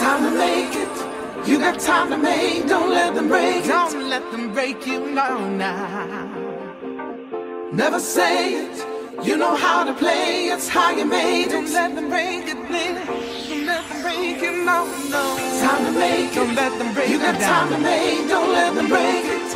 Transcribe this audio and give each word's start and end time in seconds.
Time 0.00 0.22
to 0.24 0.30
make 0.46 0.74
it. 0.84 0.94
You 1.48 1.58
got 1.58 1.78
time 1.78 2.08
to 2.10 2.16
make. 2.18 2.66
Don't 2.66 2.90
let 2.90 3.14
them 3.14 3.28
break 3.28 3.64
it. 3.64 3.68
Don't 3.68 4.08
let 4.08 4.24
them 4.32 4.52
break 4.52 4.86
you. 4.86 4.98
No, 5.18 5.48
now. 5.48 6.26
Never 7.72 8.00
say 8.00 8.54
it. 8.64 8.76
You 9.22 9.36
know 9.36 9.54
how 9.54 9.84
to 9.84 9.92
play. 9.92 10.46
It's 10.54 10.68
how 10.68 10.90
you 10.90 11.04
made 11.04 11.46
it. 11.46 11.50
Don't 11.50 11.72
let 11.72 11.94
them 11.94 12.08
break 12.08 12.44
it, 12.48 12.60
baby. 12.68 13.04
Don't 13.48 13.66
let 13.66 13.82
them 13.88 14.02
break 14.02 14.42
it. 14.48 14.56
No, 14.70 14.78
no. 15.14 15.24
Time 15.64 15.82
to 15.86 15.92
make 15.98 16.34
Don't 16.34 16.50
it. 16.50 16.56
let 16.56 16.72
them 16.78 16.94
break 16.94 17.08
You 17.10 17.16
it 17.16 17.22
got 17.26 17.38
down. 17.38 17.50
time 17.54 17.68
to 17.74 17.78
make. 17.78 18.28
Don't 18.28 18.52
let 18.52 18.74
them 18.74 18.88
break 18.88 19.24
it. 19.36 19.48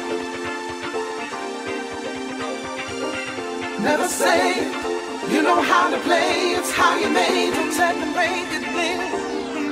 Never 3.80 4.08
say 4.08 4.38
it. 4.60 5.32
You 5.32 5.40
know 5.42 5.60
how 5.62 5.90
to 5.90 5.98
play. 6.00 6.52
It's 6.58 6.70
how 6.72 6.96
you 6.98 7.08
made 7.10 7.48
it. 7.50 7.54
Don't 7.54 7.78
let 7.78 7.94
them 8.00 8.12
break 8.12 8.46
it, 8.58 8.64
baby. 8.76 9.33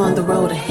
on 0.00 0.14
the 0.14 0.22
road 0.22 0.50
ahead, 0.50 0.69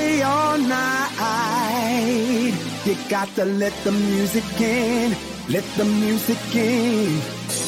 party 0.00 0.22
all 0.22 0.58
night. 0.58 2.54
You 2.84 2.96
got 3.08 3.28
to 3.36 3.44
let 3.44 3.72
the 3.84 3.92
music 3.92 4.60
in, 4.60 5.14
let 5.48 5.64
the 5.76 5.84
music 5.84 6.38
in. 6.54 7.20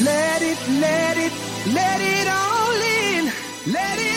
Let 0.04 0.42
it, 0.42 0.58
let 0.80 1.16
it, 1.16 1.32
let 1.72 2.00
it 2.00 2.28
all 2.28 2.72
in, 2.72 3.32
let 3.72 3.98
it 3.98 4.11